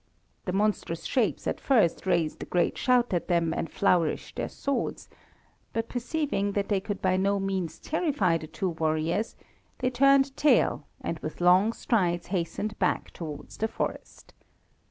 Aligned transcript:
The 0.45 0.51
monstrous 0.51 1.03
shapes 1.05 1.45
at 1.45 1.61
first 1.61 2.07
raised 2.07 2.41
a 2.41 2.47
great 2.47 2.75
shout 2.75 3.13
at 3.13 3.27
them, 3.27 3.53
and 3.53 3.69
flourished 3.69 4.35
their 4.35 4.49
swords, 4.49 5.07
but 5.73 5.89
perceiving 5.89 6.53
that 6.53 6.69
they 6.69 6.79
could 6.79 7.03
by 7.03 7.17
no 7.17 7.39
means 7.39 7.77
terrify 7.77 8.39
the 8.39 8.47
two 8.47 8.69
warriors, 8.69 9.35
they 9.77 9.91
turned 9.91 10.35
tail, 10.35 10.87
and 11.01 11.19
with 11.19 11.39
long 11.39 11.71
strides 11.71 12.25
hastened 12.33 12.79
back 12.79 13.11
towards 13.11 13.57
the 13.57 13.67
forest. 13.67 14.33